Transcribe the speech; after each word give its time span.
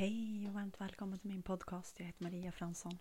Hej 0.00 0.48
och 0.48 0.54
varmt 0.54 0.80
välkommen 0.80 1.18
till 1.18 1.28
min 1.28 1.42
podcast. 1.42 1.98
Jag 2.00 2.06
heter 2.06 2.22
Maria 2.22 2.52
Fransson. 2.52 2.98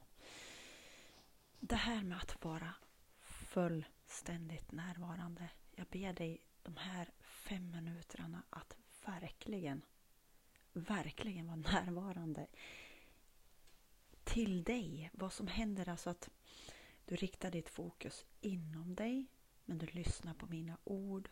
Det 1.59 1.75
här 1.75 2.03
med 2.03 2.17
att 2.17 2.45
vara 2.45 2.73
fullständigt 3.21 4.71
närvarande. 4.71 5.49
Jag 5.71 5.88
ber 5.88 6.13
dig 6.13 6.41
de 6.63 6.77
här 6.77 7.09
fem 7.21 7.71
minuterna 7.71 8.43
att 8.49 8.77
verkligen, 9.05 9.81
verkligen 10.73 11.47
vara 11.47 11.55
närvarande 11.55 12.47
till 14.24 14.63
dig. 14.63 15.10
Vad 15.13 15.34
som 15.34 15.47
händer, 15.47 15.90
alltså 15.90 16.09
att 16.09 16.30
du 17.05 17.16
riktar 17.16 17.52
ditt 17.52 17.70
fokus 17.70 18.26
inom 18.41 18.95
dig, 18.95 19.26
men 19.66 19.77
du 19.77 19.86
lyssnar 19.86 20.34
på 20.34 20.45
mina 20.45 20.77
ord 20.84 21.30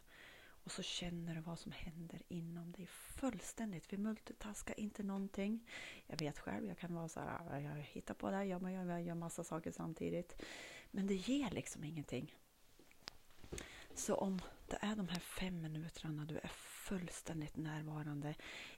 och 0.67 0.71
så 0.71 0.83
känner 0.83 1.35
du 1.35 1.41
vad 1.41 1.59
som 1.59 1.71
händer 1.71 2.21
inom 2.27 2.71
dig 2.71 2.85
fullständigt. 2.85 3.93
Vi 3.93 3.97
multitaskar 3.97 4.79
inte 4.79 5.03
någonting. 5.03 5.69
Jag 6.07 6.19
vet 6.19 6.39
själv, 6.39 6.67
jag 6.67 6.77
kan 6.77 6.93
vara 6.93 7.09
så 7.09 7.19
här, 7.19 7.59
jag 7.59 7.75
hittar 7.75 8.13
på 8.13 8.29
det 8.29 8.35
här, 8.35 8.43
jag, 8.43 8.71
gör, 8.71 8.85
jag 8.85 9.01
gör 9.01 9.15
massa 9.15 9.43
saker 9.43 9.71
samtidigt. 9.71 10.41
Men 10.91 11.07
det 11.07 11.13
ger 11.13 11.51
liksom 11.51 11.83
ingenting. 11.83 12.35
Så 13.95 14.15
om 14.15 14.41
det 14.67 14.77
är 14.81 14.95
de 14.95 15.07
här 15.07 15.19
fem 15.19 15.61
minuterna 15.61 16.25
du 16.25 16.37
är 16.37 16.51
fullständigt 16.87 17.57
närvarande 17.57 18.35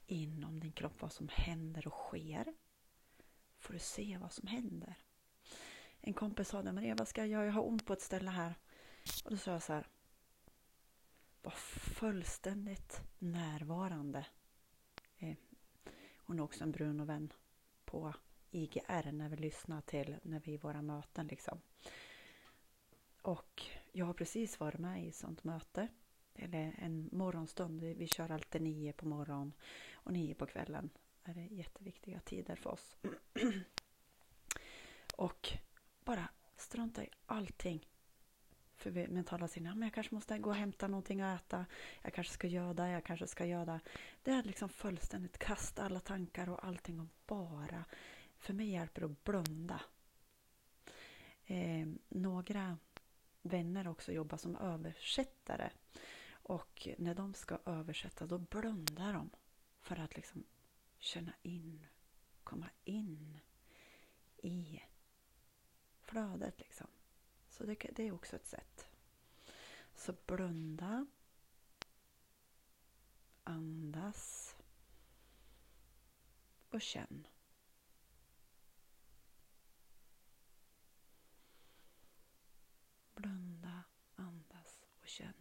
inom 0.08 0.59
din 0.59 0.71
kropp, 0.71 1.02
vad 1.02 1.11
som 1.11 1.30
händer 1.33 1.88
och 1.88 1.94
sker, 1.94 2.53
får 3.59 3.73
du 3.73 3.80
se 3.80 4.17
vad 4.17 4.33
som 4.33 4.47
händer. 4.47 4.95
En 6.02 6.13
kompis 6.13 6.49
sa 6.49 6.61
det, 6.61 6.71
Maria 6.71 6.95
vad 6.95 7.08
ska 7.08 7.21
jag 7.21 7.27
göra? 7.27 7.45
Jag 7.45 7.53
har 7.53 7.67
ont 7.67 7.85
på 7.85 7.94
ett 7.94 8.02
ställe 8.02 8.30
här. 8.30 8.55
Och 9.23 9.31
då 9.31 9.38
sa 9.38 9.52
jag 9.52 9.63
så 9.63 9.73
här, 9.73 9.88
var 11.41 11.52
fullständigt 11.52 13.02
närvarande. 13.20 14.25
Eh, 15.17 15.35
hon 16.17 16.39
är 16.39 16.43
också 16.43 16.63
en 16.63 16.71
brun 16.71 16.99
och 16.99 17.09
vän 17.09 17.34
på 17.85 18.13
IGR 18.52 19.11
när 19.11 19.30
vi 19.30 19.35
lyssnar 19.35 19.81
till 19.81 20.16
när 20.23 20.39
vi 20.39 20.52
är 20.52 20.55
i 20.55 20.58
våra 20.58 20.81
möten. 20.81 21.28
Liksom. 21.28 21.61
Och 23.22 23.63
jag 23.91 24.05
har 24.05 24.13
precis 24.13 24.59
varit 24.59 24.80
med 24.80 25.05
i 25.05 25.08
ett 25.08 25.16
sånt 25.16 25.44
möte. 25.44 25.88
Eller 26.33 26.75
en 26.78 27.09
morgonstund. 27.11 27.81
Vi 27.81 28.08
kör 28.08 28.31
alltid 28.31 28.61
nio 28.61 28.94
på 28.94 29.08
morgonen 29.08 29.53
och 29.94 30.13
nio 30.13 30.35
på 30.35 30.45
kvällen. 30.45 30.89
Det 31.23 31.31
är 31.31 31.53
jätteviktiga 31.53 32.19
tider 32.19 32.56
för 32.56 32.69
oss. 32.69 32.97
och 35.16 35.50
bara 36.03 36.30
strunta 36.58 37.03
i 37.03 37.09
allting 37.25 37.88
för 38.80 39.08
mentala 39.08 39.47
sinne. 39.47 39.69
Men 39.69 39.81
jag 39.81 39.94
kanske 39.94 40.16
måste 40.16 40.38
gå 40.38 40.49
och 40.49 40.55
hämta 40.55 40.88
någonting 40.88 41.22
att 41.22 41.41
äta. 41.41 41.66
Jag 42.02 42.13
kanske 42.13 42.33
ska 42.33 42.47
göda, 42.47 42.89
jag 42.89 43.03
kanske 43.03 43.27
ska 43.27 43.45
göda. 43.45 43.80
det. 44.23 44.31
är 44.31 44.44
liksom 44.44 44.69
fullständigt 44.69 45.38
kasta 45.38 45.83
alla 45.83 45.99
tankar 45.99 46.49
och 46.49 46.66
allting 46.66 47.00
och 47.00 47.07
bara. 47.25 47.85
För 48.38 48.53
mig 48.53 48.69
hjälper 48.69 49.02
det 49.02 49.07
att 49.07 49.23
blunda. 49.23 49.81
Eh, 51.45 51.88
några 52.09 52.77
vänner 53.41 53.88
också 53.88 54.11
jobbar 54.11 54.38
som 54.38 54.55
översättare. 54.55 55.69
Och 56.31 56.88
när 56.97 57.16
de 57.16 57.33
ska 57.33 57.59
översätta 57.66 58.25
då 58.25 58.38
blundar 58.38 59.13
de 59.13 59.30
för 59.80 60.00
att 60.00 60.16
liksom 60.16 60.44
känna 61.00 61.33
in, 61.41 61.85
komma 62.44 62.69
in 62.83 63.39
i 64.38 64.81
flödet. 66.02 66.59
Liksom. 66.59 66.88
Så 67.59 67.65
det, 67.65 67.75
det 67.75 68.07
är 68.07 68.11
också 68.11 68.35
ett 68.35 68.47
sätt. 68.47 68.88
Så 69.95 70.13
blunda. 70.25 71.05
Andas. 73.43 74.55
Och 76.69 76.81
känn. 76.81 77.27
Blunda, 83.16 83.83
andas 84.16 84.85
och 85.01 85.07
känn. 85.07 85.34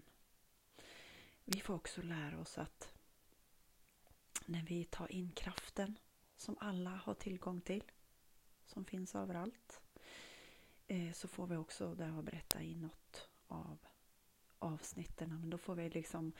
Vi 1.44 1.60
får 1.60 1.74
också 1.74 2.02
lära 2.02 2.40
oss 2.40 2.58
att 2.58 2.94
när 4.46 4.62
vi 4.62 4.84
tar 4.84 5.12
in 5.12 5.32
kraften 5.32 5.98
som 6.36 6.58
alla 6.60 6.90
har 6.90 7.14
tillgång 7.14 7.60
till, 7.60 7.84
som 8.66 8.84
finns 8.84 9.14
överallt, 9.14 9.82
Eh, 10.88 11.12
så 11.12 11.28
får 11.28 11.46
vi 11.46 11.56
också, 11.56 11.94
det 11.94 12.04
har 12.04 12.22
berättat 12.22 12.62
i 12.62 12.74
något 12.74 13.28
av 13.46 13.78
avsnitten, 14.58 15.40
men 15.40 15.50
då 15.50 15.58
får 15.58 15.74
vi 15.74 15.90
liksom 15.90 16.32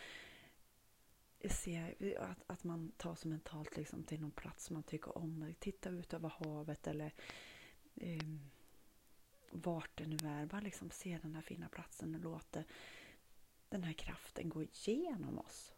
se 1.44 1.94
att, 2.18 2.42
att 2.46 2.64
man 2.64 2.92
tar 2.96 3.14
sig 3.14 3.30
mentalt 3.30 3.76
liksom 3.76 4.04
till 4.04 4.20
någon 4.20 4.30
plats 4.30 4.70
man 4.70 4.82
tycker 4.82 5.18
om. 5.18 5.54
Titta 5.58 5.90
ut 5.90 6.14
över 6.14 6.28
havet 6.28 6.86
eller 6.86 7.14
eh, 7.94 8.24
vart 9.50 9.90
det 9.98 10.06
nu 10.06 10.16
är. 10.22 10.46
Bara 10.46 10.60
liksom 10.60 10.90
se 10.90 11.18
den 11.22 11.34
här 11.34 11.42
fina 11.42 11.68
platsen 11.68 12.14
och 12.14 12.20
låta 12.20 12.64
den 13.68 13.84
här 13.84 13.92
kraften 13.92 14.48
gå 14.48 14.62
igenom 14.62 15.38
oss. 15.38 15.74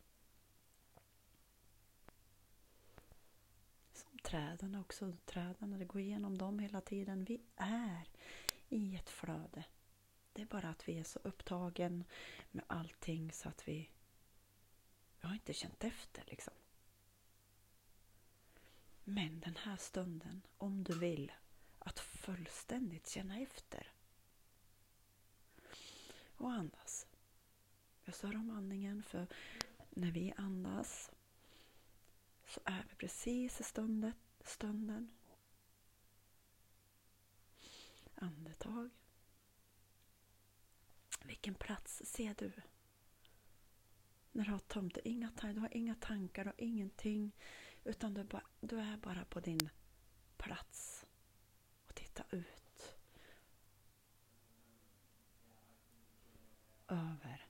Som 3.92 4.18
träden 4.18 4.74
också. 4.74 5.12
Träden, 5.24 5.78
det 5.78 5.84
går 5.84 6.00
igenom 6.00 6.38
dem 6.38 6.58
hela 6.58 6.80
tiden. 6.80 7.24
Vi 7.24 7.40
är 7.56 8.08
i 8.68 8.96
ett 8.96 9.10
flöde. 9.10 9.64
Det 10.32 10.39
är 10.39 10.39
bara 10.50 10.68
att 10.68 10.88
vi 10.88 10.98
är 10.98 11.04
så 11.04 11.18
upptagen 11.22 12.04
med 12.50 12.64
allting 12.66 13.32
så 13.32 13.48
att 13.48 13.68
vi, 13.68 13.90
vi 15.20 15.26
har 15.26 15.34
inte 15.34 15.52
känt 15.54 15.84
efter 15.84 16.24
liksom. 16.26 16.54
Men 19.04 19.40
den 19.40 19.56
här 19.56 19.76
stunden, 19.76 20.42
om 20.58 20.84
du 20.84 20.98
vill, 20.98 21.32
att 21.78 22.00
fullständigt 22.00 23.08
känna 23.08 23.38
efter. 23.40 23.92
Och 26.36 26.52
andas. 26.52 27.06
Jag 28.04 28.14
sa 28.14 28.28
om 28.28 28.50
andningen 28.50 29.02
för 29.02 29.26
när 29.90 30.10
vi 30.10 30.32
andas 30.36 31.10
så 32.46 32.60
är 32.64 32.86
vi 32.90 32.94
precis 32.96 33.60
i 33.60 33.64
stunden, 33.64 34.12
stunden 34.40 35.10
andetag. 38.14 38.90
Vilken 41.40 41.54
plats 41.54 42.02
ser 42.04 42.34
du? 42.34 42.52
När 44.32 44.44
du 44.44 44.50
har 44.50 44.58
tömt 44.58 44.98
inga 45.04 45.30
tankar, 45.30 45.54
du 45.54 45.60
har 45.60 45.76
inga 45.76 45.94
tankar 45.94 46.48
och 46.48 46.54
ingenting. 46.58 47.32
Utan 47.84 48.14
du, 48.14 48.24
bara, 48.24 48.42
du 48.60 48.80
är 48.80 48.96
bara 48.96 49.24
på 49.24 49.40
din 49.40 49.70
plats. 50.36 51.06
Och 51.86 51.94
titta 51.94 52.24
ut. 52.30 52.96
Över. 56.88 57.46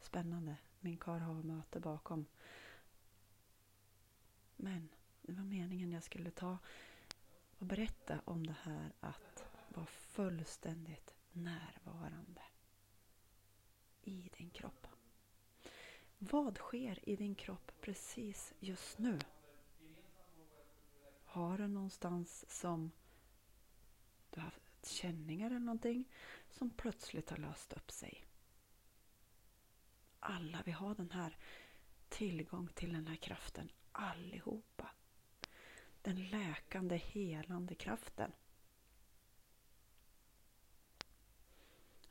Spännande. 0.00 0.56
Min 0.80 0.98
kar 0.98 1.18
har 1.18 1.42
möte 1.42 1.80
bakom. 1.80 2.26
Men 4.56 4.88
det 5.22 5.32
var 5.32 5.44
meningen 5.44 5.92
jag 5.92 6.02
skulle 6.02 6.30
ta 6.30 6.58
och 7.58 7.66
berätta 7.66 8.20
om 8.24 8.46
det 8.46 8.56
här 8.62 8.92
att 9.00 9.44
vara 9.68 9.86
fullständigt 9.86 11.14
närvarande 11.32 12.42
i 14.02 14.30
din 14.38 14.50
kropp. 14.50 14.86
Vad 16.18 16.56
sker 16.56 17.08
i 17.08 17.16
din 17.16 17.34
kropp 17.34 17.72
precis 17.80 18.54
just 18.60 18.98
nu? 18.98 19.18
Har 21.24 21.58
du 21.58 21.68
någonstans 21.68 22.44
som 22.60 22.90
du 24.30 24.40
har 24.40 24.44
haft 24.44 24.86
känningar 24.86 25.46
eller 25.46 25.58
någonting 25.58 26.04
som 26.50 26.70
plötsligt 26.70 27.30
har 27.30 27.36
löst 27.36 27.72
upp 27.72 27.90
sig? 27.90 28.26
Alla, 30.20 30.62
vi 30.64 30.72
har 30.72 30.94
den 30.94 31.10
här 31.10 31.36
tillgång 32.08 32.68
till 32.68 32.92
den 32.92 33.06
här 33.06 33.16
kraften 33.16 33.70
allihopa 33.92 34.90
den 36.02 36.28
läkande, 36.28 36.96
helande 36.96 37.74
kraften. 37.74 38.32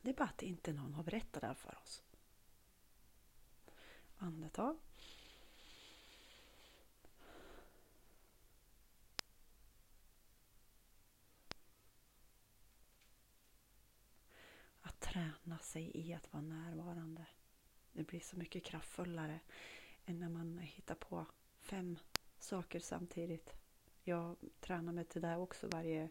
Det 0.01 0.09
är 0.09 0.13
bara 0.13 0.29
att 0.29 0.43
inte 0.43 0.73
någon 0.73 0.93
har 0.93 1.03
berättat 1.03 1.41
det 1.41 1.47
här 1.47 1.53
för 1.53 1.77
oss. 1.83 2.03
Andetag. 4.17 4.77
Att 14.81 14.99
träna 14.99 15.57
sig 15.59 15.91
i 15.97 16.13
att 16.13 16.33
vara 16.33 16.43
närvarande. 16.43 17.25
Det 17.91 18.03
blir 18.03 18.19
så 18.19 18.37
mycket 18.37 18.63
kraftfullare 18.63 19.39
än 20.05 20.19
när 20.19 20.29
man 20.29 20.57
hittar 20.57 20.95
på 20.95 21.25
fem 21.59 21.99
saker 22.39 22.79
samtidigt 22.79 23.53
jag 24.03 24.35
tränar 24.59 24.93
mig 24.93 25.05
till 25.05 25.21
det 25.21 25.37
också 25.37 25.67
varje, 25.67 26.09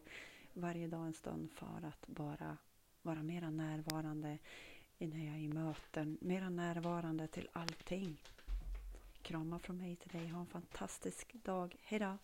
varje 0.53 0.87
dag 0.87 1.05
en 1.05 1.13
stund 1.13 1.51
för 1.51 1.85
att 1.85 2.07
bara 2.07 2.57
vara 3.01 3.23
mera 3.23 3.49
närvarande 3.49 4.37
när 4.97 5.25
jag 5.25 5.35
är 5.35 5.39
i 5.39 5.47
möten, 5.47 6.17
mera 6.21 6.49
närvarande 6.49 7.27
till 7.27 7.49
allting. 7.53 8.23
kramar 9.21 9.59
från 9.59 9.77
mig 9.77 9.95
till 9.95 10.11
dig. 10.19 10.27
Ha 10.27 10.39
en 10.39 10.45
fantastisk 10.45 11.33
dag. 11.33 11.75
Hejdå! 11.81 12.17